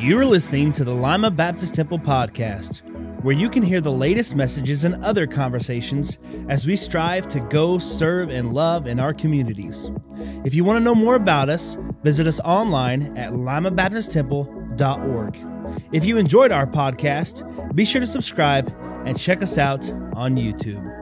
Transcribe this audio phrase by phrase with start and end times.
[0.00, 2.80] You're listening to the Lima Baptist Temple podcast,
[3.22, 6.18] where you can hear the latest messages and other conversations
[6.48, 9.90] as we strive to go, serve, and love in our communities.
[10.42, 15.36] If you want to know more about us, visit us online at limabaptisttemple.org.
[15.92, 18.74] If you enjoyed our podcast, be sure to subscribe
[19.04, 20.99] and check us out on YouTube.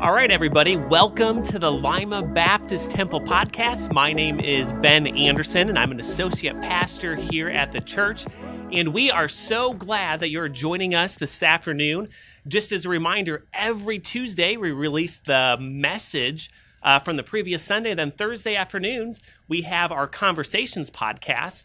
[0.00, 3.92] All right, everybody, welcome to the Lima Baptist Temple podcast.
[3.92, 8.24] My name is Ben Anderson, and I'm an associate pastor here at the church.
[8.70, 12.10] And we are so glad that you're joining us this afternoon.
[12.46, 16.48] Just as a reminder, every Tuesday we release the message
[16.80, 17.92] uh, from the previous Sunday.
[17.92, 21.64] Then Thursday afternoons, we have our Conversations podcast,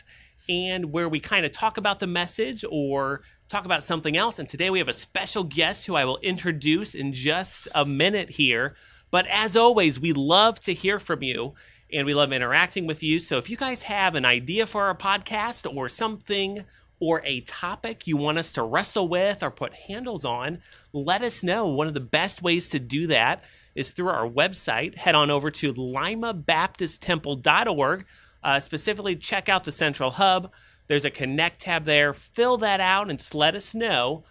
[0.49, 3.21] and where we kind of talk about the message or
[3.53, 4.39] talk about something else.
[4.39, 8.31] And today we have a special guest who I will introduce in just a minute
[8.31, 8.75] here.
[9.11, 11.53] But as always, we love to hear from you
[11.91, 13.19] and we love interacting with you.
[13.19, 16.65] So if you guys have an idea for our podcast or something
[16.99, 21.43] or a topic you want us to wrestle with or put handles on, let us
[21.43, 21.67] know.
[21.67, 23.43] One of the best ways to do that
[23.75, 24.95] is through our website.
[24.95, 28.05] Head on over to limabaptisttemple.org.
[28.43, 30.51] Uh, specifically, check out the Central Hub
[30.87, 32.13] there's a connect tab there.
[32.13, 34.23] Fill that out and just let us know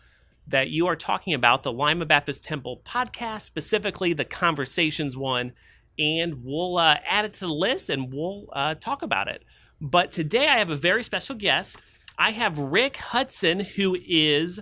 [0.47, 5.53] that you are talking about the Lima Baptist Temple podcast, specifically the Conversations one,
[5.99, 9.45] and we'll uh, add it to the list and we'll uh, talk about it.
[9.81, 11.81] But today I have a very special guest.
[12.19, 14.61] I have Rick Hudson, who is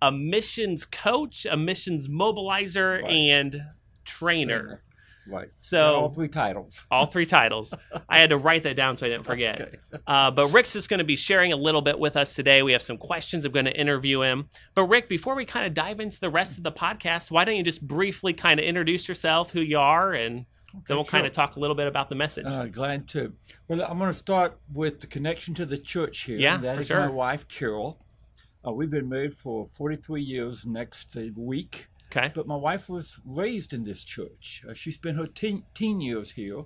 [0.00, 3.10] a missions coach, a missions mobilizer, right.
[3.10, 3.62] and
[4.04, 4.60] trainer.
[4.60, 4.82] trainer.
[5.26, 5.50] Right.
[5.50, 6.84] So all three titles.
[6.90, 7.72] all three titles.
[8.08, 9.60] I had to write that down so I didn't forget.
[9.60, 9.76] Okay.
[10.06, 12.62] uh, but Rick's just going to be sharing a little bit with us today.
[12.62, 13.44] We have some questions.
[13.44, 14.48] I'm going to interview him.
[14.74, 17.56] But Rick, before we kind of dive into the rest of the podcast, why don't
[17.56, 21.10] you just briefly kind of introduce yourself, who you are, and Okay, then we'll sure.
[21.12, 22.46] kind of talk a little bit about the message.
[22.46, 23.32] Uh, glad to.
[23.68, 26.36] Well, I'm going to start with the connection to the church here.
[26.36, 26.98] Yeah, that for is sure.
[27.00, 28.04] my wife, Carol.
[28.66, 31.86] Uh, we've been married for 43 years next week.
[32.14, 32.30] Okay.
[32.34, 34.62] But my wife was raised in this church.
[34.68, 36.64] Uh, she spent her teen, teen, years here,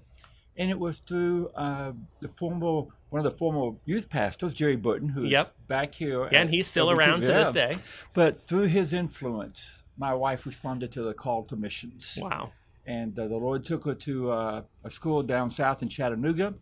[0.56, 5.08] and it was through uh, the former one of the former youth pastors, Jerry Burton,
[5.08, 5.54] who's yep.
[5.66, 6.28] back here.
[6.30, 7.78] Yeah, and he's still around to this day.
[8.12, 12.18] But through his influence, my wife responded to the call to missions.
[12.20, 12.52] Wow.
[12.86, 16.54] And uh, the Lord took her to uh, a school down south in Chattanooga.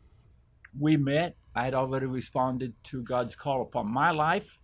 [0.79, 1.37] We met.
[1.55, 4.59] I had already responded to God's call upon my life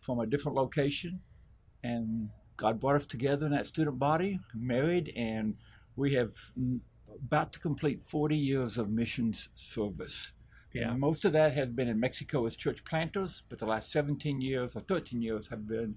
[0.00, 1.20] from a different location.
[1.82, 5.56] And God brought us together in that student body, married, and
[5.96, 6.32] we have
[7.14, 10.32] about to complete 40 years of missions service.
[10.72, 10.90] Yeah.
[10.90, 14.40] And most of that has been in Mexico as church planters, but the last 17
[14.40, 15.96] years or 13 years have been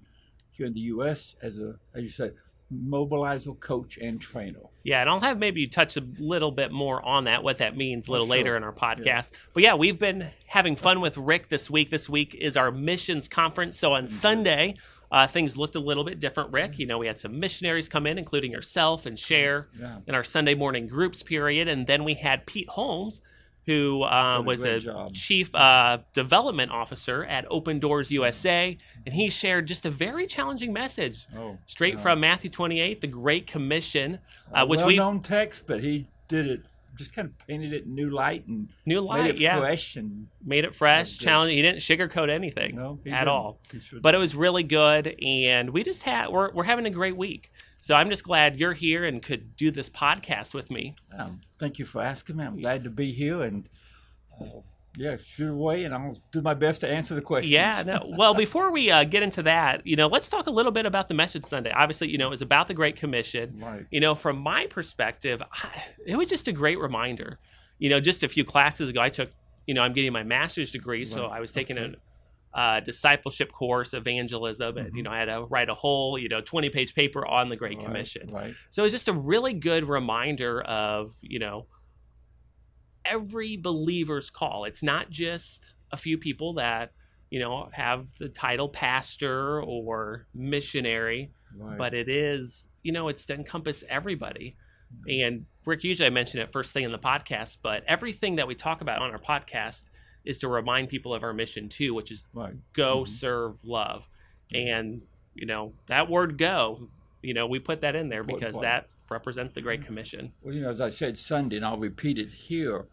[0.52, 1.34] here in the U.S.
[1.42, 2.34] as a, as you said,
[2.72, 4.60] mobilizer, coach, and trainer.
[4.82, 7.76] Yeah, and I'll have maybe you touch a little bit more on that, what that
[7.76, 8.36] means a little sure.
[8.36, 9.04] later in our podcast.
[9.04, 9.22] Yeah.
[9.54, 11.90] But yeah, we've been having fun with Rick this week.
[11.90, 13.78] This week is our missions conference.
[13.78, 14.14] So on mm-hmm.
[14.14, 14.74] Sunday,
[15.10, 16.78] uh, things looked a little bit different, Rick.
[16.78, 19.98] You know, we had some missionaries come in, including yourself and share yeah.
[20.06, 21.68] in our Sunday morning groups period.
[21.68, 23.20] And then we had Pete Holmes,
[23.64, 25.14] who uh, was a job.
[25.14, 28.76] chief uh, development officer at Open Doors USA.
[29.06, 32.00] And he shared just a very challenging message oh, straight yeah.
[32.00, 34.18] from Matthew 28, the Great Commission,
[34.52, 36.62] uh, which we known text, but he did it
[36.98, 39.58] just kind of painted it in new light and new light, made it yeah.
[39.58, 41.16] fresh and made it fresh.
[41.16, 41.52] Challenge.
[41.52, 43.28] He didn't sugarcoat anything no, at didn't.
[43.28, 43.60] all.
[44.02, 47.50] But it was really good, and we just had we're we're having a great week.
[47.80, 50.96] So I'm just glad you're here and could do this podcast with me.
[51.16, 52.44] Um, thank you for asking me.
[52.44, 53.68] I'm glad to be here and.
[54.38, 54.60] Uh,
[54.98, 57.52] yeah, shoot away, and I'll do my best to answer the questions.
[57.52, 58.14] Yeah, no.
[58.16, 61.08] Well, before we uh, get into that, you know, let's talk a little bit about
[61.08, 61.72] the message Sunday.
[61.72, 63.58] Obviously, you know, it's about the Great Commission.
[63.62, 63.86] Right.
[63.90, 65.42] You know, from my perspective,
[66.06, 67.38] it was just a great reminder
[67.78, 69.30] you know, just a few classes ago, I took,
[69.66, 71.94] you know, I'm getting my master's degree, so I was taking okay.
[72.54, 74.86] a uh, discipleship course, evangelism, mm-hmm.
[74.86, 77.48] and you know, I had to write a whole, you know, 20 page paper on
[77.48, 78.30] the Great right, Commission.
[78.32, 78.54] Right.
[78.70, 81.66] So it was just a really good reminder of, you know,
[83.04, 84.64] every believer's call.
[84.64, 86.92] It's not just a few people that,
[87.30, 91.76] you know, have the title pastor or missionary, right.
[91.78, 94.56] but it is, you know, it's to encompass everybody.
[94.94, 95.26] Mm-hmm.
[95.26, 98.54] And Rick, usually I mention it first thing in the podcast, but everything that we
[98.54, 99.82] talk about on our podcast
[100.24, 102.54] is to remind people of our mission too, which is right.
[102.74, 103.10] go, mm-hmm.
[103.10, 104.04] serve, love.
[104.52, 105.02] And,
[105.34, 106.88] you know, that word go,
[107.22, 109.86] you know, we put that in there because that represents the Great mm.
[109.86, 110.32] Commission.
[110.42, 112.86] Well, you know, as I said Sunday, and I'll repeat it here,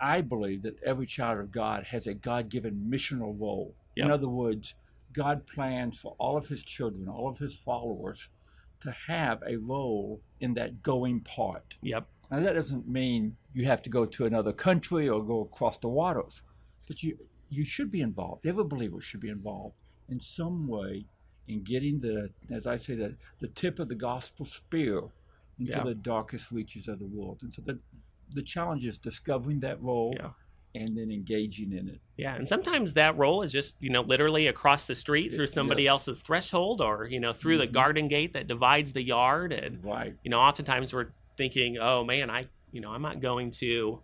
[0.00, 3.74] I believe that every child of God has a God given missional role.
[3.96, 4.04] Yep.
[4.04, 4.74] In other words,
[5.12, 8.28] God plans for all of his children, all of his followers,
[8.80, 11.74] to have a role in that going part.
[11.82, 12.06] Yep.
[12.30, 15.88] Now that doesn't mean you have to go to another country or go across the
[15.88, 16.42] waters,
[16.88, 17.18] but you
[17.48, 18.44] you should be involved.
[18.44, 19.76] Every believer should be involved
[20.08, 21.04] in some way
[21.46, 25.02] in getting the, as I say, the, the tip of the gospel spear
[25.58, 25.84] into Yeah.
[25.84, 27.38] the darkest reaches of the world.
[27.42, 27.78] And so the,
[28.32, 30.30] the challenge is discovering that role Yeah.
[30.74, 32.00] and then engaging in it.
[32.16, 35.84] Yeah, and sometimes that role is just you know literally across the street through somebody
[35.84, 35.90] Yes.
[35.90, 37.72] else's threshold, or you know through the Mhm.
[37.72, 39.52] garden gate that divides the yard.
[39.52, 40.14] And Right.
[40.24, 44.02] you know, oftentimes we're thinking, oh man, I you know I'm not going to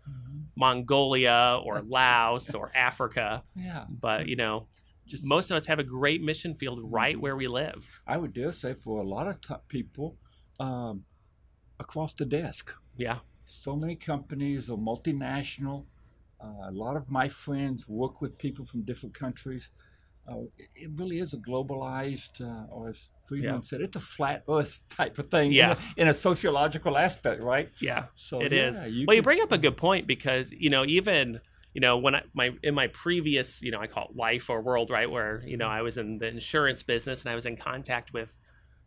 [0.57, 3.87] Mongolia or Laos or Africa, Yeah.
[3.89, 4.69] but you know
[5.07, 7.85] Just most of us have a great mission field right where we live.
[8.07, 10.17] I would dare say for a lot of t- people
[10.61, 11.05] um,
[11.81, 12.75] across the desk.
[12.97, 15.85] Yeah, So many companies are multinational.
[16.43, 19.71] Uh, a lot of my friends work with people from different countries.
[20.31, 20.43] Uh,
[20.77, 23.61] it, really is a globalized, uh, or as Friedman Yeah.
[23.63, 25.47] said, it's a flat Earth type of thing.
[25.47, 25.73] in Yeah.
[25.97, 27.71] a- in a, sociological aspect, right?
[27.81, 28.05] yeah.
[28.15, 28.83] So It yeah, is.
[28.95, 31.41] You well, you bring up a good point because you know even
[31.75, 34.61] you know when I my in my previous you know I call it life or
[34.61, 37.57] world right where you know I was in the insurance business and I was in
[37.57, 38.31] contact with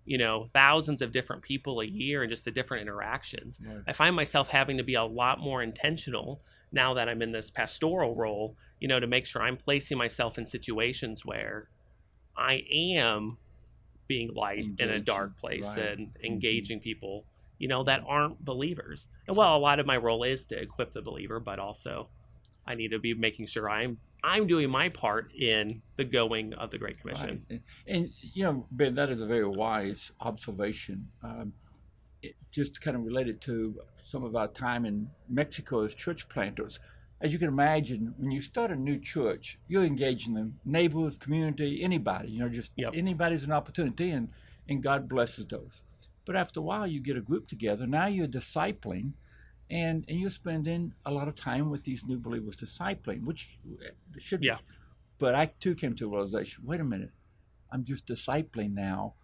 [0.06, 3.60] you know thousands of different people a year and just the different interactions.
[3.66, 3.84] Right.
[3.88, 6.42] I find myself having to be a lot more intentional
[6.72, 8.56] now that I'm in this pastoral role.
[8.80, 11.70] You know to make sure I'm placing myself in situations where
[12.36, 13.38] I am
[14.08, 15.78] being light in a dark place right.
[15.78, 16.02] Mm-hmm.
[16.02, 17.26] and engaging people
[17.58, 20.92] you know that aren't believers and well a lot of my role is to equip
[20.92, 22.10] the believer but also
[22.68, 26.72] i need to be making sure i'm i'm doing my part in the going of
[26.72, 27.62] the great commission Right.
[27.88, 31.10] And, and, you know, Ben, that is a very wise observation.
[31.22, 31.54] Um,
[32.22, 36.80] it just kind of related to some of our time in Mexico as church planters.
[37.22, 41.82] As you can imagine, when you start a new church, you're engaging the neighbors, community,
[41.84, 42.30] anybody.
[42.30, 42.94] You know, just Yep.
[42.96, 44.30] anybody's an opportunity, and
[44.70, 45.82] and God blesses those.
[46.26, 47.86] But after a while, you get a group together.
[47.86, 49.12] Now you're discipling,
[49.74, 53.58] and and you're spending a lot of time with these new believers discipling, which
[54.20, 54.58] should be Yeah.
[55.20, 57.12] but I too came to a realization wait a minute,
[57.72, 59.16] I'm just discipling now.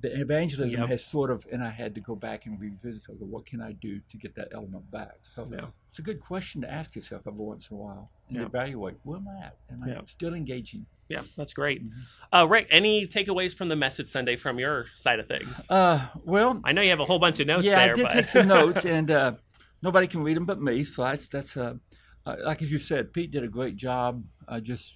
[0.00, 0.88] The evangelism Yep.
[0.88, 3.02] has sort of, and I had to go back and revisit.
[3.02, 5.18] So, what can I do to get that element back?
[5.22, 5.66] So, Yeah.
[5.88, 8.46] it's a good question to ask yourself every once in a while and Yeah.
[8.46, 9.56] evaluate where am I at?
[9.70, 10.86] Am I still engaging?
[11.08, 12.36] yeah that's great Mm-hmm.
[12.36, 16.60] uh, rick any takeaways from the message sunday from your side of things Uh, well,
[16.62, 18.28] i know you have a whole bunch of notes yeah, there I did but take
[18.28, 19.32] some notes, and uh,
[19.82, 20.84] nobody can read them but me.
[20.84, 21.74] So that's that's uh,
[22.26, 24.24] uh, like as you said, Pete did a great job.
[24.46, 24.94] Uh, just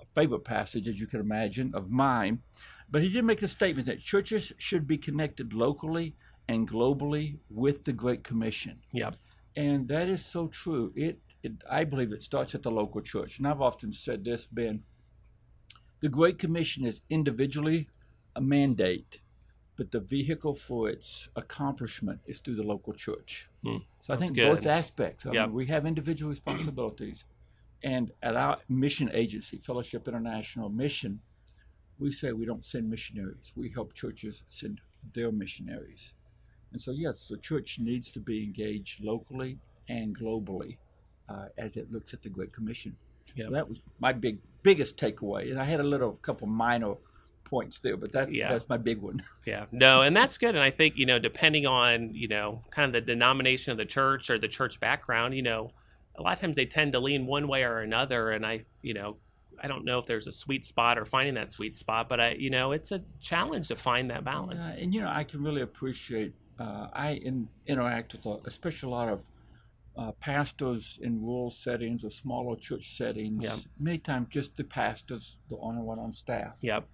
[0.00, 2.42] a favorite passage, as you can imagine, of mine.
[2.90, 6.16] But he did make the statement that churches should be connected locally
[6.48, 9.16] and globally with the Great Commission, yep
[9.56, 10.92] and that is so true.
[10.94, 14.46] It, it I believe it starts at the local church, and I've often said this,
[14.46, 14.82] Ben.
[16.00, 17.88] The Great Commission is individually
[18.34, 19.20] a mandate,
[19.80, 23.48] but the vehicle for its accomplishment is through the local church.
[23.62, 24.56] Hmm, so I that's think good.
[24.56, 25.24] both aspects.
[25.24, 25.46] I Yep.
[25.46, 27.24] mean, we have individual responsibilities,
[27.82, 31.22] and at our mission agency, Fellowship International Mission,
[31.98, 33.54] we say we don't send missionaries.
[33.56, 34.82] We help churches send
[35.14, 36.12] their missionaries.
[36.70, 40.76] And so, yes, the church needs to be engaged locally and globally
[41.26, 42.98] uh, as it looks at the Great Commission.
[43.34, 43.46] Yep.
[43.48, 46.96] So that was my big biggest takeaway, and I had a little couple minor
[47.50, 48.52] points too, but that's Yeah.
[48.52, 49.22] that's my big one.
[49.46, 50.54] Yeah, no, and that's good.
[50.54, 53.84] And I think, you know, depending on, you know, kind of the denomination of the
[53.84, 55.72] church or the church background, you know,
[56.16, 58.30] a lot of times they tend to lean one way or another.
[58.30, 59.16] And I, you know,
[59.62, 62.32] I don't know if there's a sweet spot or finding that sweet spot, but I,
[62.32, 64.66] you know, it's a challenge to find that balance.
[64.66, 66.34] Uh, and you know, I can really appreciate.
[66.58, 69.22] Uh, I in, interact with, a, especially a lot of
[69.96, 73.42] uh, pastors in rural settings or smaller church settings.
[73.42, 73.56] Yeah.
[73.78, 76.56] Many times, just the pastors, the only one on staff.
[76.60, 76.86] Yep.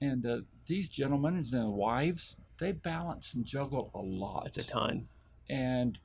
[0.00, 4.46] And uh, these gentlemen and their wives, they balance and juggle a lot.
[4.46, 5.08] It's a ton.
[5.48, 5.98] and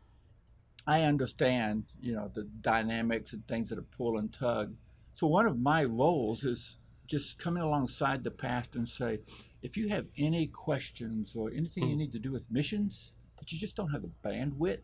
[0.88, 4.76] I understand, you know, the dynamics and things that are pull and tug.
[5.16, 9.20] So one of my roles is just coming alongside the pastor and say,
[9.64, 12.00] if you have any questions or anything you Hmm.
[12.00, 14.84] need to do with missions, but you just don't have the bandwidth,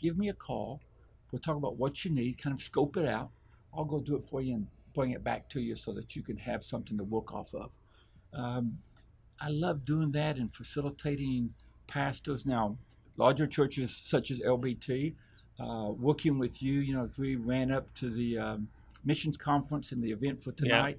[0.00, 0.80] give me a call.
[1.30, 3.30] We'll talk about what you need, kind of scope it out.
[3.72, 6.22] I'll go do it for you and bring it back to you so that you
[6.22, 7.70] can have something to work off of.
[8.32, 8.78] Um,
[9.40, 11.54] I love doing that and facilitating
[11.86, 12.44] pastors.
[12.44, 12.76] Now,
[13.16, 15.14] larger churches such as LBT,
[15.60, 18.68] uh, working with you, you know, if we ran up to the um,
[19.04, 20.56] missions conference and the event for Yeah.
[20.76, 20.98] tonight,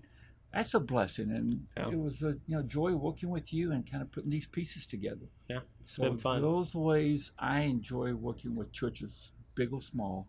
[0.53, 1.31] that's a blessing.
[1.31, 1.89] And Yeah.
[1.91, 4.85] it was a you know joy working with you and kind of putting these pieces
[4.85, 5.27] together.
[5.49, 10.27] Yeah, it's So those ways I enjoy working with churches, big or small,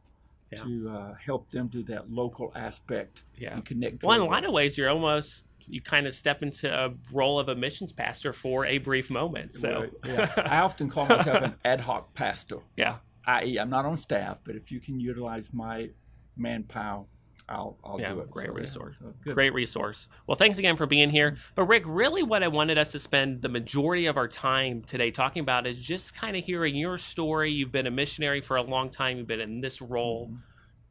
[0.52, 0.64] Yeah.
[0.64, 3.54] to uh, help them do that local aspect Yeah.
[3.54, 4.02] and connect.
[4.02, 7.38] Well, in a lot of ways, you're almost, you kind of step into a role
[7.40, 9.54] of a missions pastor for a brief moment.
[9.54, 10.32] So, Right, yeah.
[10.50, 12.58] I often call myself an ad hoc pastor.
[12.76, 12.96] yeah.
[13.26, 15.90] i.e., I'm not on staff, but if you can utilize my
[16.36, 17.04] manpower,
[17.48, 18.30] I'll, I'll Yeah, do it.
[18.30, 18.96] great So, yeah, resource.
[19.00, 19.32] so.
[19.34, 20.06] Great resource.
[20.26, 21.36] Well, thanks again for being here.
[21.56, 25.10] But Rick, really what I wanted us to spend the majority of our time today
[25.10, 27.50] talking about is just kind of hearing your story.
[27.50, 29.18] You've been a missionary for a long time.
[29.18, 30.36] You've been in this role Mm-hmm.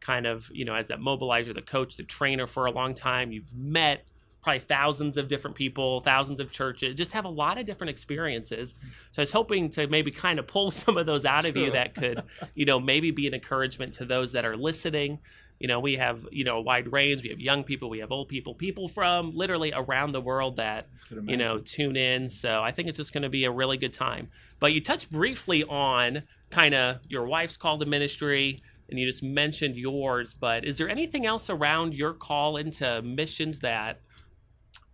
[0.01, 3.31] kind of, you know, as that mobilizer, the coach, the trainer for a long time.
[3.31, 4.05] You've met
[4.41, 8.75] probably thousands of different people, thousands of churches, just have a lot of different experiences.
[9.12, 11.72] So I was hoping to maybe kind of pull some of those out of you
[11.72, 12.24] that could,
[12.55, 15.19] you know, maybe be an encouragement to those that are listening.
[15.60, 17.22] You know, we have, you know, a wide range.
[17.22, 20.88] We have young people, we have old people, people from literally around the world that,
[21.25, 22.29] you know, tune in.
[22.29, 24.29] So I think it's just going to be a really good time.
[24.60, 29.22] But you touched briefly on kind of your wife's call to ministry and you just
[29.22, 30.34] mentioned yours.
[30.34, 34.00] But is there anything else around your call into missions that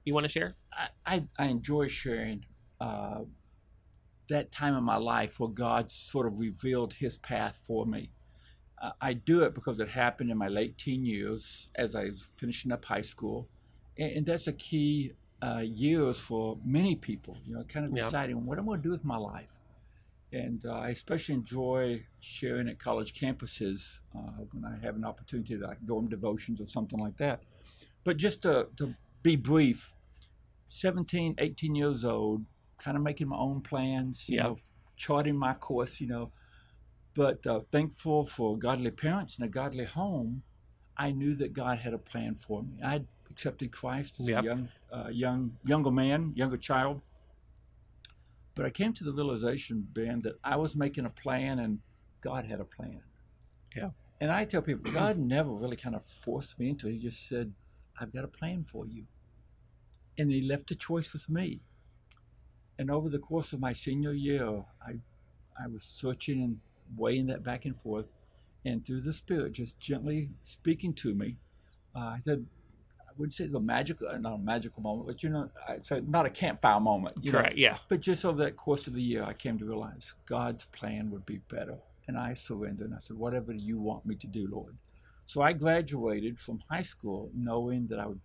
[0.06, 0.56] you want to share?
[0.72, 2.46] I, I, I enjoy sharing
[2.80, 3.22] uh,
[4.30, 8.12] that time in my life where God sort of revealed His path for me.
[8.82, 12.28] Uh, I do it because it happened in my late teen years as I was
[12.36, 13.48] finishing up high school,
[13.98, 17.38] and, and that's a key uh, years for many people.
[17.48, 18.04] You know, kind of Yeah.
[18.04, 19.50] deciding what I'm going to do with my life.
[20.34, 25.58] And uh, I especially enjoy sharing at college campuses uh, when I have an opportunity
[25.58, 27.42] to like dorm devotions or something like that.
[28.04, 28.94] But just to, to
[29.24, 29.92] be brief,
[30.68, 32.46] 17, 18 years old,
[32.78, 34.44] kind of making my own plans, you Yeah.
[34.44, 34.58] know,
[34.98, 36.32] charting my course, you know.
[37.14, 40.44] But uh, thankful for godly parents and a godly home,
[40.98, 42.82] I knew that God had a plan for me.
[42.84, 44.40] I had accepted Christ as Yep.
[44.40, 47.02] a young, uh, young, younger man, younger child.
[48.56, 51.80] But I came to the realization, Ben, that I was making a plan and
[52.22, 53.02] God had a plan.
[53.76, 53.90] Yeah.
[54.22, 56.94] And I tell people, God never really kind of forced me into it.
[56.94, 57.54] He just said,
[58.00, 59.04] I've got a plan for you.
[60.18, 61.62] And he left the choice with me.
[62.78, 64.96] And over the course of my senior year, I,
[65.62, 66.60] I was searching and
[66.98, 68.12] weighing that back and forth.
[68.66, 71.38] And through the Spirit, just gently speaking to me,
[71.96, 72.46] uh, I said,
[73.00, 75.78] I wouldn't say it's a magical, uh, not a magical moment, but you know, I
[75.82, 77.16] said not a campfire moment.
[77.22, 77.58] You know, Correct.
[77.58, 77.78] Yeah.
[77.88, 81.26] but just over that course of the year, I came to realize God's plan would
[81.26, 81.78] be better.
[82.08, 82.88] And I surrendered.
[82.88, 84.76] And I said, whatever you want me to do, Lord.
[85.26, 88.20] So I graduated from high school knowing that I would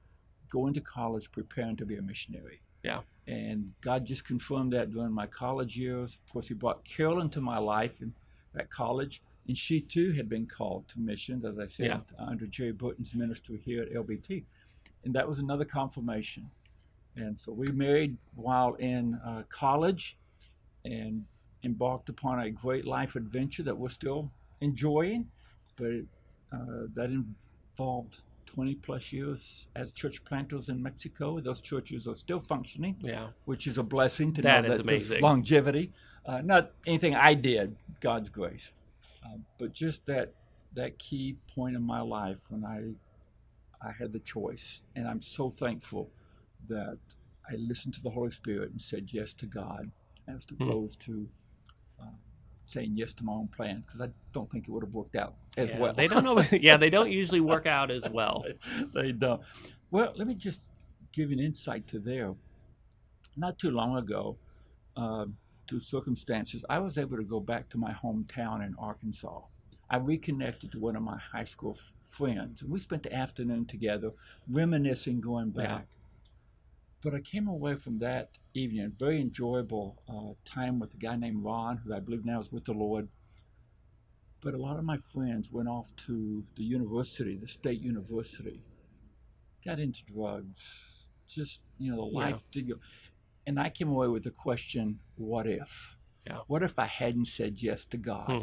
[0.50, 2.61] go to college preparing to be a missionary.
[2.83, 3.00] Yeah.
[3.26, 6.19] And God just confirmed that during my college years.
[6.26, 8.14] Of course, He brought Carol into my life in,
[8.59, 9.23] at college.
[9.47, 12.00] And she too had been called to missions, as I said, Yeah.
[12.19, 14.45] under Jerry Burton's ministry here at LBT.
[15.04, 16.50] And that was another confirmation.
[17.16, 20.16] And so we married while in uh, college
[20.85, 21.25] and
[21.64, 24.30] embarked upon a great life adventure that we're still
[24.61, 25.28] enjoying.
[25.76, 26.02] But
[26.52, 28.19] uh, that involved
[28.50, 31.38] 20 plus years as church planters in Mexico.
[31.40, 33.28] Those churches are still functioning, Yeah.
[33.45, 35.23] which is a blessing to That know is that there's amazing.
[35.23, 35.92] longevity.
[36.26, 38.73] Uh, not anything I did, God's grace,
[39.25, 40.35] uh, but just that
[40.75, 42.95] that key point in my life when I
[43.83, 46.11] I had the choice, and I'm so thankful
[46.69, 46.99] that
[47.50, 49.90] I listened to the Holy Spirit and said yes to God,
[50.28, 50.62] as Hmm.
[50.62, 51.28] opposed to
[52.00, 52.04] uh,
[52.71, 55.35] saying yes to my own plan, because I don't think it would have worked out
[55.57, 55.93] as Yeah, well.
[55.95, 56.43] They don't know.
[56.53, 58.45] yeah, they don't usually work out as well.
[58.95, 59.43] they don't.
[59.91, 60.61] Well, let me just
[61.12, 62.35] give an insight to there.
[63.37, 64.37] Not too long ago,
[64.97, 65.27] uh,
[65.69, 69.41] through circumstances, I was able to go back to my hometown in Arkansas.
[69.89, 73.67] I reconnected to one of my high school f- friends, and we spent the afternoon
[73.67, 74.12] together,
[74.49, 75.81] reminiscing, going Yeah.
[77.02, 81.16] But I came away from that evening, a very enjoyable uh, time with a guy
[81.16, 83.09] named Ron, who I believe now is with the Lord.
[84.42, 88.62] But a lot of my friends went off to the university, the state university,
[89.64, 92.19] got into drugs, just, you know, the Yeah.
[92.30, 92.75] life did go.
[93.47, 95.97] And I came away with the question, what if?
[96.26, 96.40] Yeah.
[96.47, 98.30] What if I hadn't said yes to God?
[98.30, 98.42] Hmm.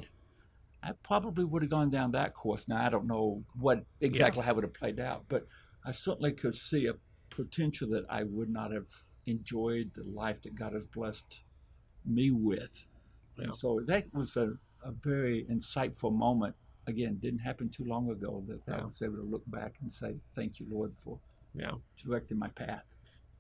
[0.82, 2.68] I probably would have gone down that course.
[2.68, 5.48] Now, I don't know what exactly how it would have played out, but
[5.84, 6.94] I certainly could see a
[7.38, 8.88] potential that I would not have
[9.26, 11.44] enjoyed the life that God has blessed
[12.06, 12.72] me with.
[13.38, 13.46] Yeah.
[13.46, 14.54] And so that was a,
[14.84, 16.56] a very insightful moment.
[16.88, 20.16] Again, didn't happen too long ago that I was able to look back and say,
[20.36, 21.20] Thank you, Lord, for
[21.54, 21.72] Yeah.
[22.04, 22.84] directing my path.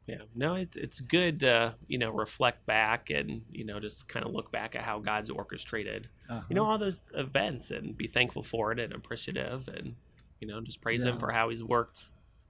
[0.05, 4.25] Yeah, no, it's it's good to you know reflect back and you know just kind
[4.25, 6.41] of look back at how God's orchestrated Uh-huh.
[6.49, 9.95] you know all those events and be thankful for it and appreciative and
[10.39, 11.99] you know just praise Him for how He's worked.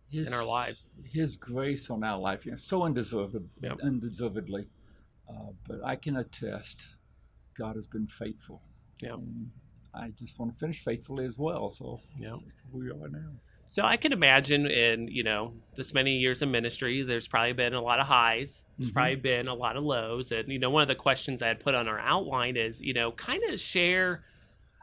[0.09, 0.93] His, in our lives.
[1.03, 3.79] His grace on our life, you know, so undeserved, Yep.
[3.83, 4.67] undeservedly.
[5.29, 6.95] Uh, but I can attest,
[7.57, 8.61] God has been faithful.
[9.01, 9.17] Yeah,
[9.93, 11.69] I just want to finish faithfully as well.
[11.71, 12.37] So yeah.
[12.71, 13.31] we are now.
[13.69, 17.73] So I can imagine in you know this many years of ministry, there's probably been
[17.73, 18.65] a lot of highs.
[18.77, 18.93] There's Mhm.
[18.93, 21.59] probably been a lot of lows, and you know one of the questions I had
[21.59, 24.23] put on our outline is you know kind of share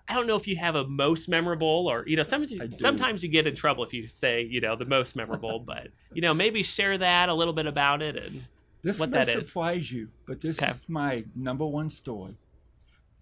[0.06, 3.22] I don't know if you have a most memorable or you know sometimes you, sometimes
[3.22, 6.34] you get in trouble if you say you know the most memorable, but you know
[6.34, 8.44] maybe share that a little bit about it and
[8.82, 9.46] This what that is.
[9.48, 10.72] surprise you, but this Okay.
[10.72, 12.36] is my number one story.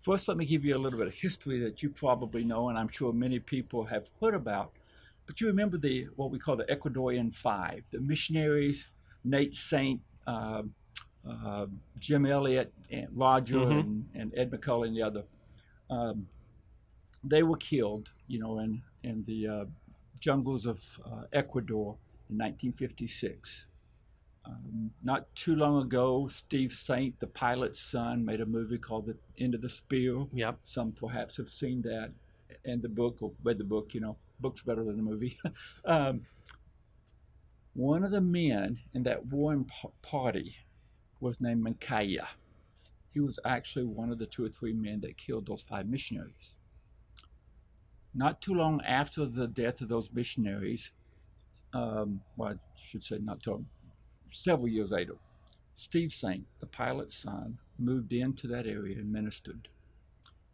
[0.00, 2.76] First, let me give you a little bit of history that you probably know, and
[2.76, 4.72] I'm sure many people have heard about.
[5.26, 8.88] But you remember the what we call the Ecuadorian Five, the missionaries,
[9.22, 10.62] Nate Saint, uh,
[11.28, 11.66] uh,
[12.00, 13.80] Jim Elliot, and Roger, Mhm.
[13.80, 15.22] and, and Ed McCully, and the other.
[15.88, 16.26] Um,
[17.24, 19.64] they were killed, you know, in in the uh,
[20.20, 21.96] jungles of uh, Ecuador
[22.30, 23.66] in 1956.
[24.44, 29.16] Um, not too long ago, Steve Saint, the pilot's son, made a movie called The
[29.38, 30.26] End of the Spear.
[30.32, 32.10] yep, Some perhaps have seen that
[32.64, 35.38] and the book or read the book, you know, book's better than the movie.
[35.84, 36.22] um,
[37.74, 39.70] one of the men in that warring
[40.02, 40.56] party
[41.20, 42.18] was named Mincaye.
[43.12, 46.56] He was actually one of the two or three men that killed those five missionaries.
[48.14, 50.92] Not too long after the death of those missionaries,
[51.72, 53.64] um, well, I should say not too
[54.30, 55.16] several years later,
[55.74, 59.68] Steve Saint, the pilot's son, moved into that area and ministered.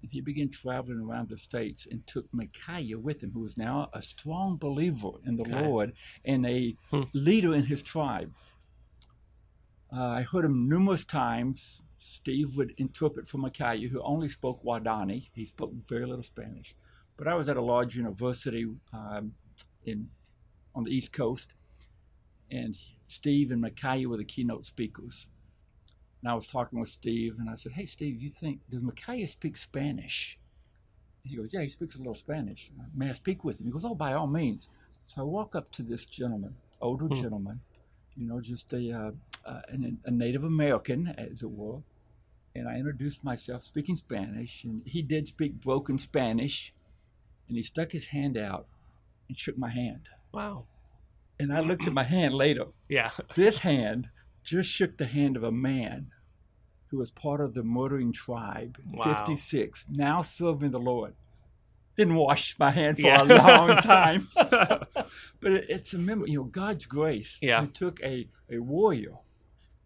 [0.02, 3.90] And he began traveling around the states and took Mincaye with him, who was now
[3.92, 5.60] a strong believer in the Okay.
[5.60, 5.92] Lord
[6.24, 7.02] and a Hmm.
[7.12, 8.32] leader in his tribe.
[9.92, 11.82] Uh, I heard him numerous times.
[11.98, 15.28] Steve would interpret for Mincaye, who only spoke Waodani.
[15.34, 16.76] He spoke very little Spanish.
[17.18, 19.34] But I was at a large university um,
[19.84, 20.08] in
[20.74, 21.52] on the East Coast,
[22.50, 25.26] and Steve and Mincaye were the keynote speakers.
[26.22, 29.28] And I was talking with Steve, and I said, "Hey, Steve, you think does Mincaye
[29.28, 30.38] speak Spanish?"
[31.24, 32.70] He goes, "Yeah, he speaks a little Spanish.
[32.94, 34.68] May I speak with him?" He goes, "Oh, by all means."
[35.06, 37.14] So I walk up to this gentleman, older Hmm.
[37.14, 37.60] gentleman,
[38.16, 39.10] you know, just a uh,
[39.44, 41.82] uh, an, a Native American, as it were,
[42.54, 46.72] and I introduced myself, speaking Spanish, and he did speak broken Spanish,
[47.48, 48.66] and he stuck his hand out
[49.28, 50.08] and shook my hand.
[50.32, 50.64] wow,
[51.40, 52.66] And I looked at my hand later.
[52.88, 54.08] yeah, This hand
[54.44, 56.10] just shook the hand of a man
[56.88, 59.14] who was part of the murdering tribe in Wow.
[59.14, 61.14] 56, now serving the Lord.
[61.96, 63.22] Didn't wash my hand for Yeah.
[63.22, 64.28] a long time.
[64.34, 67.38] but it, it's a memory, you know, God's grace.
[67.42, 67.66] Yeah.
[67.72, 69.16] Took a, a warrior,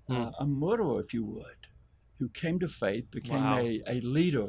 [0.08, 0.14] Hmm.
[0.14, 1.66] uh, a murderer, if you would,
[2.18, 3.58] who came to faith, became Wow.
[3.58, 4.48] a, a leader.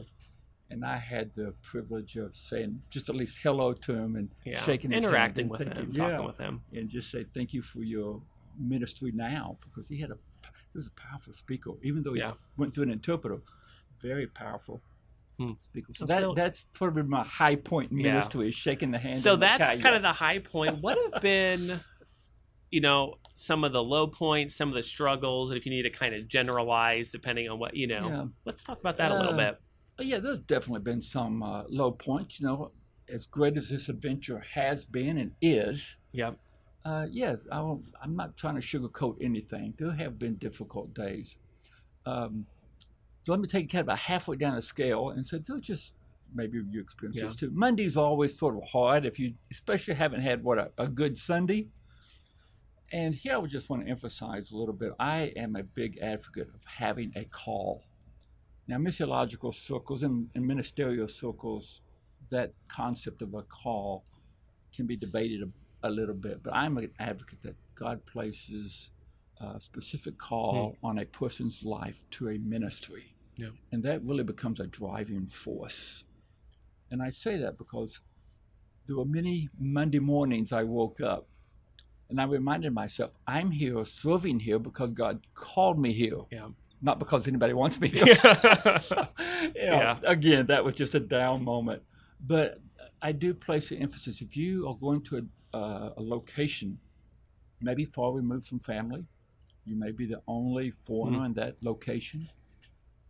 [0.73, 4.59] And I had the privilege of saying just at least hello to him and yeah,
[4.63, 5.97] shaking his hand interacting and with thank him, you.
[5.99, 6.61] talking Yeah with him.
[6.73, 8.21] and just say thank you for your
[8.59, 10.17] ministry now because he had a
[10.71, 12.33] he was a powerful speaker even though he Yeah.
[12.57, 13.39] went through an interpreter
[14.01, 14.81] very powerful
[15.37, 15.51] Hmm.
[15.59, 18.13] speaker so That's that really- that's probably my high point in Yeah.
[18.13, 19.81] ministry is shaking the hand So that's Mincaye.
[19.81, 20.79] kind of the high point.
[20.81, 21.81] What have been,
[22.71, 25.83] you know, some of the low points, some of the struggles, and if you need
[25.83, 28.25] to kind of generalize depending on what you know, Yeah.
[28.45, 29.61] let's talk about that a little Uh, bit.
[29.99, 32.71] Oh, yeah there's definitely been some uh, low points you know
[33.09, 36.37] as great as this adventure has been and is Yep.
[36.85, 39.73] Uh, yes, I won't, I'm not trying to sugarcoat anything.
[39.77, 41.37] There have been difficult days.
[42.05, 42.45] Um,
[43.23, 45.57] so let me take you kind of about halfway down the scale and say, so
[45.59, 45.93] just
[46.35, 47.51] maybe you experience this too.
[47.51, 51.67] Monday's always sort of hard if you, especially haven't had what a, a good Sunday.
[52.91, 54.91] And here I would just want to emphasize a little bit.
[54.99, 57.83] I am a big advocate of having a call.
[58.67, 61.81] Now, missiological circles and, and ministerial circles,
[62.29, 64.05] that concept of a call
[64.73, 68.89] can be debated a, a little bit, but I'm an advocate that God places
[69.39, 70.85] a specific call hmm.
[70.85, 73.15] on a person's life to a ministry.
[73.35, 73.49] Yeah.
[73.71, 76.03] And that really becomes a driving force.
[76.91, 77.99] And I say that because
[78.85, 81.27] there were many Monday mornings I woke up
[82.09, 86.49] and I reminded myself, I'm here serving here because God called me here, Yeah.
[86.83, 88.05] Not because anybody wants me here.
[88.23, 89.49] yeah.
[89.55, 89.97] Yeah.
[90.03, 91.81] Again, that was just a down moment.
[92.19, 92.59] But
[93.01, 95.17] I do place the emphasis if you are going to
[95.53, 96.77] a, uh, a location,
[97.61, 99.05] maybe far removed from family,
[99.65, 101.25] you may be the only foreigner Mm-hmm.
[101.27, 102.27] in that location.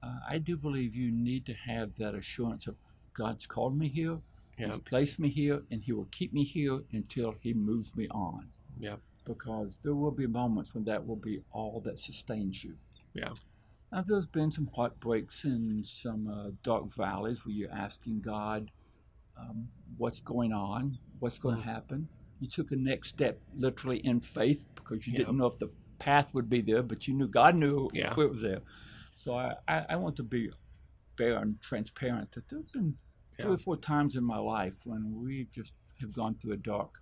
[0.03, 2.75] Uh, I do believe you need to have that assurance of
[3.13, 4.19] God's called me here,
[4.57, 4.67] Yeah.
[4.67, 8.49] He's placed me here, and He will keep me here until He moves me on.
[8.79, 8.97] Yeah.
[9.25, 12.75] Because there will be moments when that will be all that sustains you.
[13.13, 13.29] Yeah.
[14.01, 18.71] There's been some heartbreaks and some uh, dark valleys where you're asking God,
[19.37, 20.97] um, what's going on?
[21.19, 22.09] What's going to happen?
[22.39, 25.19] You took a next step literally in faith because you Yeah.
[25.19, 28.13] didn't know if the path would be there, but you knew God knew Yeah.
[28.17, 28.61] it was there.
[29.15, 30.49] So I, I, I want to be
[31.17, 32.97] fair and transparent that there have been
[33.39, 36.99] three or four times in my life when we just have gone through a dark,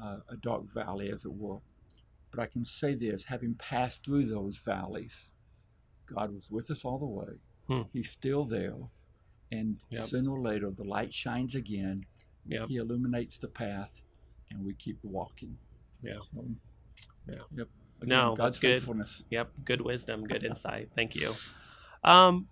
[0.00, 1.58] uh, a dark valley, as it were.
[2.30, 5.32] But I can say this: having passed through those valleys,
[6.06, 7.40] God was with us all the way.
[7.68, 7.88] Hmm.
[7.92, 8.74] He's still there,
[9.52, 10.06] And Yep.
[10.08, 12.06] sooner or later, the light shines again.
[12.46, 12.68] Yep.
[12.68, 14.02] He illuminates the path,
[14.50, 15.58] and we keep walking.
[16.02, 16.18] Yeah.
[16.20, 16.44] So,
[17.28, 17.42] Yeah.
[17.56, 17.68] Yep.
[18.02, 18.80] No, God's good.
[18.80, 19.24] faithfulness.
[19.30, 20.90] Yep, good wisdom, good insight.
[20.96, 21.32] Thank you.
[22.02, 22.48] Um,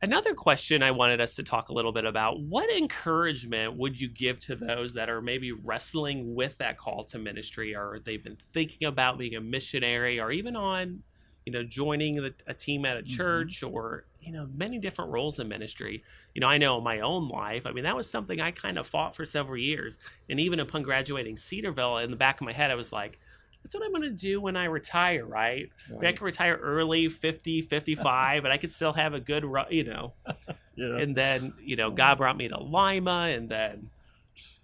[0.00, 4.08] another question I wanted us to talk a little bit about: What encouragement would you
[4.08, 8.38] give to those that are maybe wrestling with that call to ministry, or they've been
[8.52, 11.02] thinking about being a missionary, or even on,
[11.44, 13.16] you know, joining the, a team at a mm-hmm.
[13.16, 16.02] church, or you know, many different roles in ministry.
[16.34, 17.62] You know, I know in my own life.
[17.66, 20.82] I mean, that was something I kind of fought for several years, and even upon
[20.82, 23.18] graduating Cedarville, in the back of my head, I was like.
[23.64, 25.70] That's what I'm going to do when I retire, right?
[25.88, 29.44] I, mean, I could retire early, 50, 55, and I could still have a good,
[29.70, 30.14] you know.
[30.74, 30.96] Yeah.
[30.98, 33.90] And then, you know, God brought me to Lima, and then,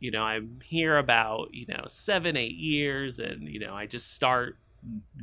[0.00, 4.14] you know, I'm here about, you know, seven, eight years, and, you know, I just
[4.14, 4.56] start,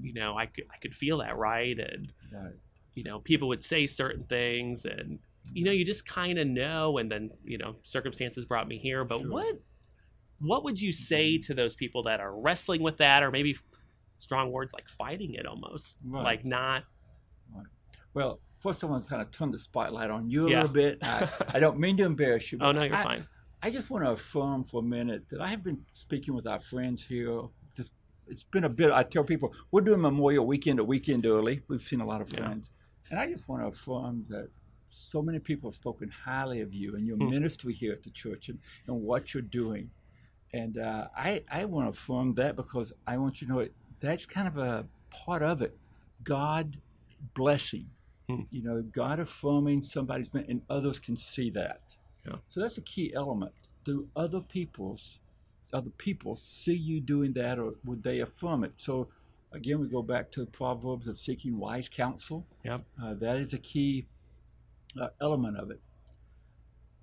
[0.01, 1.77] you know, I could, I could feel that, right?
[1.79, 2.53] And, Right.
[2.93, 5.19] you know, people would say certain things, and,
[5.53, 9.03] you know, you just kind of know, and then, you know, circumstances brought me here.
[9.03, 9.29] But Sure.
[9.29, 9.61] what,
[10.39, 11.45] what would you say mm-hmm.
[11.47, 13.57] to those people that are wrestling with that, or maybe
[14.19, 16.23] strong words like fighting it almost, Right.
[16.23, 16.83] like not
[18.13, 20.61] Well, first I want to kind of turn the spotlight on you a Yeah.
[20.61, 20.99] little bit.
[21.01, 22.59] I, I don't mean to embarrass you.
[22.61, 23.27] Oh no, you're I, fine.
[23.61, 26.59] I just want to affirm for a minute that I have been speaking with our
[26.59, 27.41] friends here.
[28.27, 28.91] It's been a bit.
[28.91, 31.61] I tell people we're doing Memorial Weekend a weekend early.
[31.67, 32.37] We've seen a lot of Yeah.
[32.39, 32.71] friends,
[33.09, 34.49] and I just want to affirm that
[34.87, 37.29] so many people have spoken highly of you and your Hmm.
[37.29, 39.91] ministry here at the church and, and what you're doing.
[40.53, 43.73] And uh, I I want to affirm that because I want you to know it.
[43.99, 45.77] That's kind of a part of it.
[46.23, 46.77] God
[47.33, 47.89] blessing.
[48.29, 48.43] Hmm.
[48.51, 51.97] You know, God affirming somebody's been, and others can see that.
[52.25, 52.37] Yeah.
[52.49, 53.53] So that's a key element.
[53.83, 55.19] Do other people's
[55.73, 58.73] other people see you doing that, or would they affirm it?
[58.77, 59.07] So
[59.51, 62.45] again, we go back to the Proverbs of seeking wise counsel.
[62.63, 62.81] Yep.
[63.01, 64.05] Uh, that is a key
[64.99, 65.79] uh, element of it.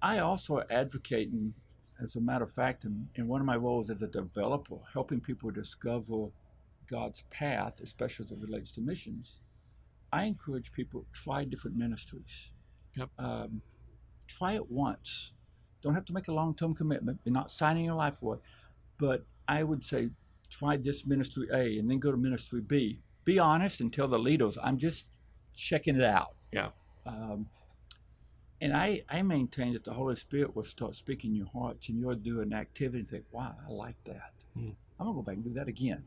[0.00, 1.54] I also advocate, and
[2.00, 5.20] as a matter of fact, in, in one of my roles as a developer, helping
[5.20, 6.28] people discover
[6.90, 9.38] God's path, especially as it relates to missions,
[10.12, 12.50] I encourage people try different ministries.
[12.96, 13.10] Yep.
[13.18, 13.62] Um,
[14.26, 15.32] try it once.
[15.82, 17.20] Don't have to make a long-term commitment.
[17.24, 18.38] You're not signing your life away.
[18.98, 20.10] But I would say
[20.50, 23.00] try this ministry A and then go to ministry B.
[23.24, 25.06] Be honest and tell the leaders, I'm just
[25.54, 26.34] checking it out.
[26.52, 26.68] Yeah.
[27.06, 27.46] Um,
[28.60, 31.98] and I, I maintain that the Holy Spirit will start speaking in your hearts and
[31.98, 34.32] you'll do an activity and think, wow, I like that.
[34.54, 34.70] Hmm.
[35.00, 36.04] I'm going to go back and do that again.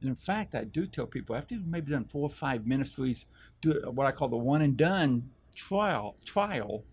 [0.00, 3.24] And in fact, I do tell people after you've maybe done four or five ministries,
[3.60, 6.84] do what I call the one and done trial, trial,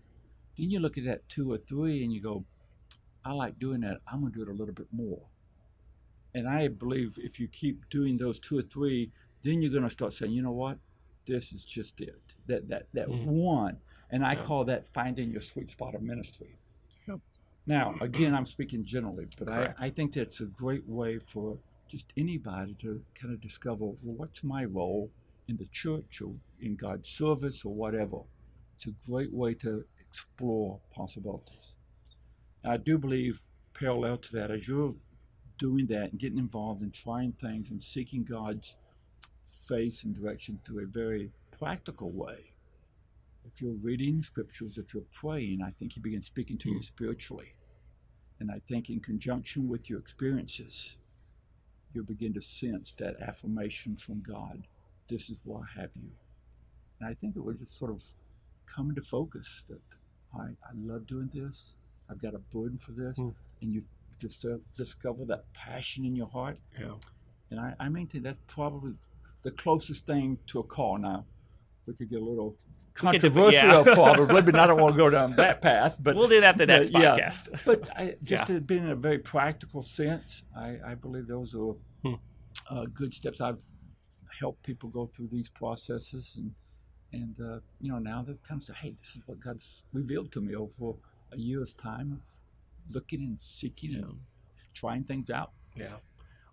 [0.56, 2.44] then you look at that two or three and you go,
[3.24, 3.98] I like doing that.
[4.10, 5.20] I'm going to do it a little bit more.
[6.34, 9.10] And I believe if you keep doing those two or three,
[9.42, 10.78] then you're going to start saying, you know what?
[11.26, 12.20] This is just it.
[12.46, 13.24] That that that Mhm.
[13.24, 13.78] one.
[14.10, 14.44] And I Yeah.
[14.44, 16.58] call that finding your sweet spot of ministry.
[17.08, 17.20] Yep.
[17.66, 22.12] Now, again, I'm speaking generally, but I, I think that's a great way for just
[22.16, 25.10] anybody to kind of discover well, what's my role
[25.48, 28.18] in the church or in God's service or whatever.
[28.76, 29.84] It's a great way to
[30.16, 31.74] explore possibilities.
[32.62, 33.40] And I do believe,
[33.74, 34.94] parallel to that, as you're
[35.58, 38.76] doing that and getting involved and trying things and seeking God's
[39.68, 42.52] face and direction through a very practical way,
[43.44, 46.76] if you're reading scriptures, if you're praying, I think He begins speaking to hmm.
[46.76, 47.54] you spiritually.
[48.40, 50.96] And I think in conjunction with your experiences,
[51.92, 54.66] you'll begin to sense that affirmation from God
[55.08, 56.10] this is why I have you.
[56.98, 58.02] And I think it was just sort of
[58.66, 59.80] coming to focus that
[60.34, 61.74] I, I love doing this,
[62.10, 63.30] I've got a burden for this, Hmm.
[63.60, 63.82] and you
[64.18, 66.58] just uh, discover that passion in your heart.
[66.78, 66.94] Yeah.
[67.50, 68.94] And I, I maintain that's probably
[69.42, 70.98] the closest thing to a call.
[70.98, 71.26] Now,
[71.86, 72.56] we could get a little
[72.94, 73.94] controversial, yeah.
[73.94, 75.96] probably, but I don't want to go down that path.
[76.00, 77.16] But we'll do that the next but, yeah.
[77.30, 77.60] podcast.
[77.64, 78.54] But I, just Yeah.
[78.56, 82.14] to be in a very practical sense, I, I believe those are Hmm.
[82.70, 83.40] uh, good steps.
[83.40, 83.60] I've
[84.40, 86.52] helped people go through these processes, and
[87.12, 90.32] and uh, you know now they've kind of said, "Hey, this is what God's revealed
[90.32, 90.98] to me over
[91.32, 94.20] a year's time of looking and seeking and
[94.74, 95.96] trying things out." Yeah.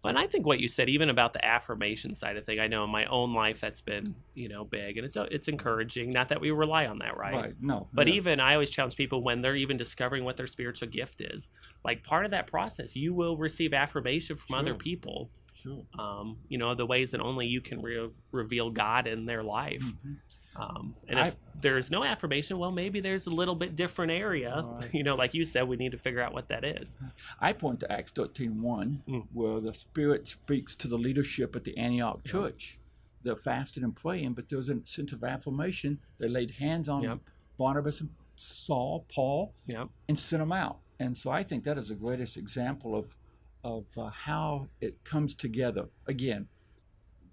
[0.04, 2.68] Well, and I think what you said, even about the affirmation side of thing, I
[2.68, 6.12] know in my own life that's been, you know, big, and it's it's encouraging.
[6.12, 7.34] Not that we rely on that, right?
[7.34, 7.54] Right.
[7.62, 7.88] No.
[7.94, 8.18] But yes.
[8.18, 11.50] even I always challenge people when they're even discovering what their spiritual gift is.
[11.86, 15.30] Like part of that process, you will receive affirmation from other people.
[15.56, 15.86] sure.
[15.98, 19.82] Um, you know, the ways that only you can re- reveal God in their life.
[19.82, 20.18] Mhm.
[20.56, 24.64] Um, and if I- there's no affirmation, well, maybe there's a little bit different area.
[24.74, 24.94] Right.
[24.94, 26.98] You know, like you said, we need to figure out what that is.
[27.40, 29.28] I point to Acts thirteen one, Mm.
[29.34, 32.32] where the Spirit speaks to the leadership at the Antioch Yeah.
[32.32, 32.78] church.
[33.24, 36.00] They're fasting and praying, but there was a sense of affirmation.
[36.18, 37.20] They laid hands on Yep.
[37.58, 39.90] Barnabas and Saul, Paul, Yep.
[40.10, 40.80] and sent them out.
[41.00, 43.16] And so I think that is the greatest example of
[43.64, 45.88] of uh, how it comes together.
[46.06, 46.50] Again,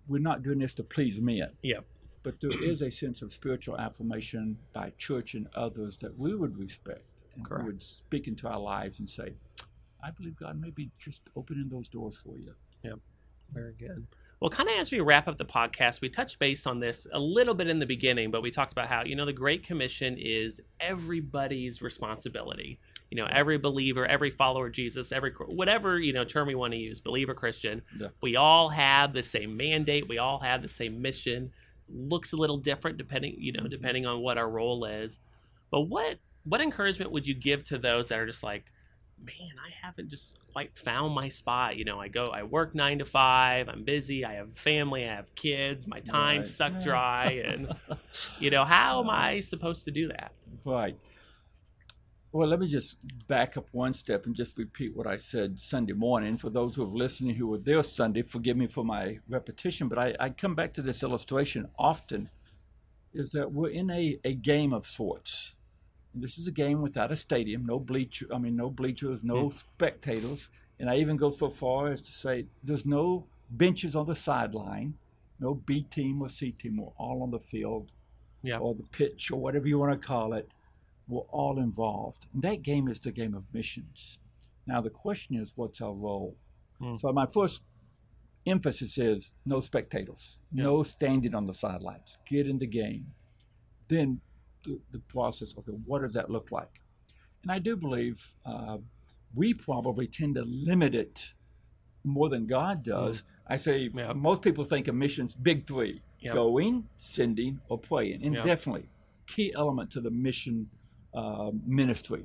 [0.06, 1.84] we're not doing this to please men, Yep.
[2.22, 6.58] But there is a sense of spiritual affirmation by church and others that we would
[6.58, 7.64] respect and Correct.
[7.64, 9.34] we would speak into our lives and say,
[10.02, 12.54] "I believe God may be just opening those doors for you."
[13.52, 14.06] Very good.
[14.38, 17.18] Well, kind of as we wrap up the podcast, we touched base on this a
[17.18, 20.16] little bit in the beginning, but we talked about how, you know, the Great Commission
[20.16, 22.78] is everybody's responsibility.
[23.10, 26.72] You know, every believer, every follower of Jesus, every, whatever, you know, term we want
[26.74, 28.08] to use, believer, Christian, Yeah.
[28.22, 30.08] we all have the same mandate.
[30.08, 31.50] We all have the same mission.
[31.92, 33.68] Looks a little different depending, you know, mm-hmm.
[33.68, 35.20] depending on what our role is.
[35.70, 38.64] But what, what encouragement would you give to those that are just like,
[39.22, 41.76] man, I haven't just quite found my spot.
[41.76, 43.68] You know, I go, I work nine to five.
[43.68, 44.24] I'm busy.
[44.24, 45.04] I have family.
[45.08, 45.86] I have kids.
[45.86, 46.48] My time Right.
[46.48, 47.74] sucked dry, and
[48.40, 50.32] you know, how am I supposed to do that?
[50.64, 50.96] Right.
[52.32, 55.94] Well, let me just back up one step and just repeat what I said Sunday
[55.94, 56.38] morning.
[56.38, 59.98] For those who have listened who were there Sunday, forgive me for my repetition, but
[59.98, 62.30] I, I come back to this illustration often
[63.12, 65.56] is that we're in a, a game of sorts.
[66.14, 69.46] And this is a game without a stadium, no bleacher, I mean, no bleachers, no
[69.46, 69.52] mm.
[69.52, 70.48] spectators.
[70.78, 74.94] And I even go so far as to say there's no benches on the sideline,
[75.40, 76.76] no B team or C team.
[76.76, 77.90] We're all on the field
[78.42, 78.58] Yeah.
[78.58, 80.48] or the pitch or whatever you want to call it,
[81.10, 82.26] we're all involved.
[82.32, 84.18] And that game is the game of missions.
[84.66, 86.36] Now the question is, what's our role?
[86.78, 86.96] Hmm.
[86.96, 87.62] So my first
[88.46, 92.16] emphasis is no spectators, no standing on the sidelines.
[92.28, 93.12] Get in the game.
[93.88, 94.20] Then
[94.64, 95.54] the, the process.
[95.58, 96.80] Okay, what does that look like?
[97.42, 98.78] And I do believe uh,
[99.34, 101.32] we probably tend to limit it
[102.04, 103.22] more than God does.
[103.46, 104.12] I say Yeah.
[104.12, 106.32] most people think of missions big three: Yeah.
[106.34, 108.42] going, sending, or praying, and Yeah.
[108.42, 108.88] definitely
[109.26, 110.70] key element to the mission
[111.14, 112.24] uh, ministry.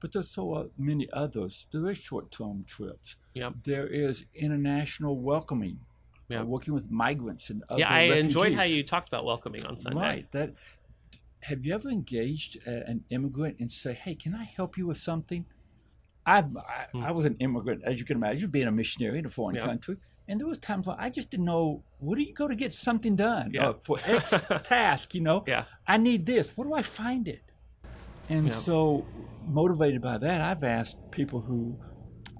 [0.00, 1.66] But there's so uh, many others.
[1.72, 3.16] There is short-term trips.
[3.34, 3.54] Yep.
[3.64, 5.80] There is international welcoming,
[6.28, 6.40] Yeah.
[6.40, 9.76] uh, working with migrants and other Yeah, I enjoyed how you talked about welcoming on
[9.76, 10.00] Sunday.
[10.00, 10.32] Right.
[10.32, 10.54] That.
[11.42, 14.98] Have you ever engaged a, an immigrant and say, "Hey, can I help you with
[14.98, 15.44] something?"
[16.24, 19.28] I've, I, I was an immigrant, as you can imagine, being a missionary in a
[19.28, 19.60] foreign Hmm.
[19.60, 19.66] Yeah.
[19.66, 22.56] country, and there was times where I just didn't know where do you go to
[22.56, 23.68] get something done Yeah.
[23.68, 25.14] uh, for X task.
[25.14, 25.64] You know, Yeah.
[25.86, 26.56] I need this.
[26.56, 27.42] Where do I find it?
[28.28, 28.54] And Yeah.
[28.54, 29.06] so,
[29.46, 31.76] motivated by that, I've asked people who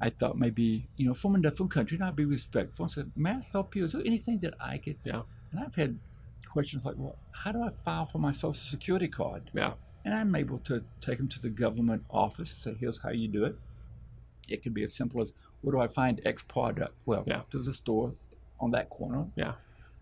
[0.00, 3.12] I thought maybe you know from a different country, and I'd be respectful, and said,
[3.16, 3.84] "May I help you?
[3.84, 5.22] Is there anything that I could?" Yeah.
[5.52, 5.98] And I've had
[6.50, 9.50] questions like, well, how do I file for my social security card?
[9.54, 9.74] Yeah.
[10.04, 13.28] And I'm able to take them to the government office and say, here's how you
[13.28, 13.56] do it.
[14.48, 16.94] It could be as simple as, where do I find X product?
[17.04, 17.42] Well, Yeah.
[17.52, 18.14] there's a store
[18.58, 19.26] on that corner.
[19.36, 19.54] Yeah.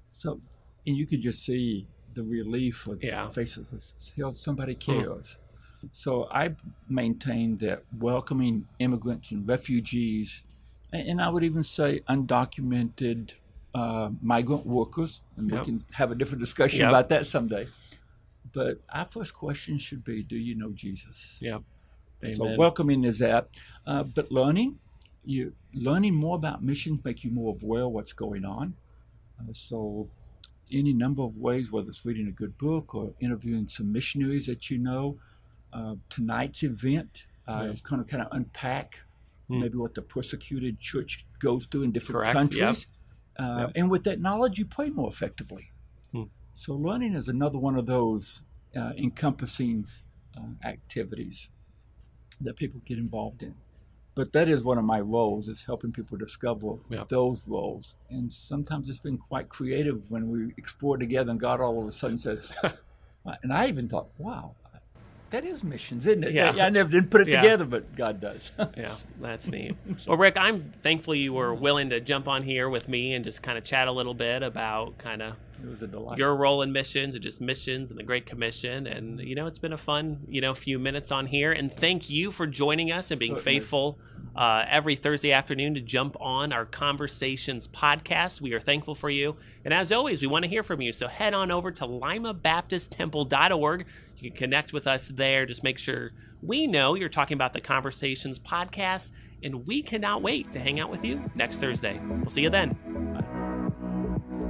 [0.09, 0.41] So,
[0.87, 3.27] and you could just see the relief of Yeah.
[3.27, 3.95] the faces.
[4.35, 5.37] Somebody cares.
[5.93, 6.55] So I
[6.89, 10.43] maintain that welcoming immigrants and refugees,
[10.93, 13.33] and, I would even say undocumented
[13.75, 15.59] uh, migrant workers, and Yep.
[15.59, 16.89] we can have a different discussion Yep.
[16.89, 17.67] about that someday.
[18.53, 21.39] But our first question should be, do you know Jesus?
[21.41, 21.59] Yeah.
[22.33, 23.49] So welcoming is that,
[23.87, 24.79] uh, but learning,
[25.25, 28.75] you learning more about missions make you more aware of what's going on.
[29.39, 30.09] Uh, so,
[30.71, 34.71] any number of ways, whether it's reading a good book or interviewing some missionaries that
[34.71, 35.19] you know.
[35.75, 37.75] Uh, tonight's event uh, Yeah.
[37.83, 39.01] kind of kind of unpack
[39.49, 39.61] Hmm.
[39.61, 42.61] maybe what the persecuted church goes through in different Correct, countries.
[42.61, 42.77] yep.
[43.39, 43.73] Uh, Yep.
[43.79, 45.71] And with that knowledge, you pray more effectively.
[46.13, 46.25] Hmm.
[46.55, 48.41] So learning is another one of those
[48.75, 49.87] uh, encompassing
[50.37, 51.51] uh, activities
[52.41, 53.55] that people get involved in.
[54.15, 57.09] But that is one of my roles is helping people discover Yep.
[57.09, 57.97] those roles.
[58.09, 61.93] And sometimes it's been quite creative when we explore together and God all of a
[61.93, 62.53] sudden says,
[63.43, 64.55] and I even thought, wow,
[65.35, 66.33] that is missions, isn't it?
[66.33, 66.55] Yeah.
[66.61, 67.41] I never didn't put it Yeah.
[67.43, 68.53] together, but God does.
[68.77, 69.77] Yeah, that's neat.
[70.07, 73.43] Well, Rick, I'm thankful you were willing to jump on here with me and just
[73.43, 76.19] kind of chat a little bit about kind of it was a delight.
[76.19, 78.87] your role in missions and just missions and the Great Commission.
[78.87, 81.53] And, you know, it's been a fun, you know, few minutes on here.
[81.53, 83.61] And thank you for joining us and being Certainly.
[83.61, 83.99] faithful
[84.37, 88.41] uh, every Thursday afternoon to jump on our Conversations podcast.
[88.41, 89.37] We are thankful for you.
[89.65, 90.93] And as always, we want to hear from you.
[90.93, 93.87] So head on over to limabaptisttemple.org.
[94.25, 95.47] Can connect with us there.
[95.47, 99.11] Just make sure we know you're talking about the Conversations podcast.
[99.43, 102.01] And we cannot wait to hang out with you next Thursday.
[102.03, 102.77] We'll see you then.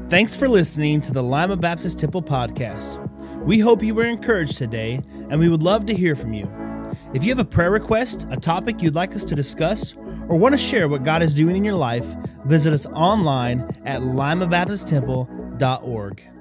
[0.09, 3.01] Thanks for listening to the Lima Baptist Temple podcast.
[3.45, 6.49] We hope you were encouraged today, and we would love to hear from you.
[7.13, 9.95] If you have a prayer request, a topic you'd like us to discuss,
[10.29, 12.07] or want to share what God is doing in your life,
[12.45, 16.34] visit us online at limabaptisttemple.org.